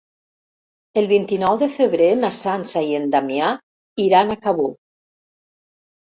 [1.01, 3.49] El vint-i-nou de febrer na Sança i en Damià
[4.05, 4.65] iran a Cabó.